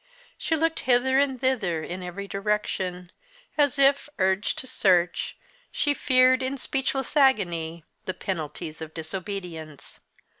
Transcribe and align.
She 0.35 0.55
looked 0.55 0.79
hither 0.89 1.19
and 1.19 1.39
thither, 1.39 1.83
in 1.83 2.01
every 2.01 2.27
direction, 2.27 3.11
as 3.55 3.77
if, 3.77 4.09
urged 4.17 4.57
to 4.57 4.65
the 4.65 4.67
search, 4.71 5.37
she 5.71 5.93
feared, 5.93 6.41
in 6.41 6.57
speechless 6.57 7.15
agony, 7.15 7.85
the 8.05 8.15
penalties 8.15 8.81
of 8.81 8.95
disobedience. 8.95 9.99